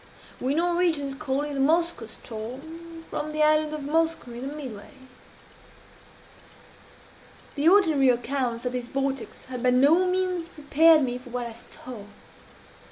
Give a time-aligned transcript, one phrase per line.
[0.39, 4.89] "We Norwegians call it the Moskoe ström, from the island of Moskoe in the midway."
[7.53, 11.53] The ordinary accounts of this vortex had by no means prepared me for what I
[11.53, 12.05] saw.